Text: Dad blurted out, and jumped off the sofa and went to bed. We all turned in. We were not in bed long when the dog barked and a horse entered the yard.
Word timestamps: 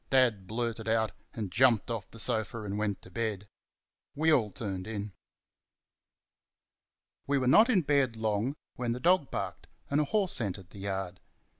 Dad 0.09 0.47
blurted 0.47 0.87
out, 0.87 1.11
and 1.31 1.51
jumped 1.51 1.91
off 1.91 2.09
the 2.09 2.17
sofa 2.19 2.63
and 2.63 2.79
went 2.79 3.03
to 3.03 3.11
bed. 3.11 3.47
We 4.15 4.33
all 4.33 4.49
turned 4.49 4.87
in. 4.87 5.13
We 7.27 7.37
were 7.37 7.45
not 7.45 7.69
in 7.69 7.83
bed 7.83 8.15
long 8.15 8.55
when 8.77 8.93
the 8.93 8.99
dog 8.99 9.29
barked 9.29 9.67
and 9.91 10.01
a 10.01 10.05
horse 10.05 10.41
entered 10.41 10.71
the 10.71 10.79
yard. 10.79 11.19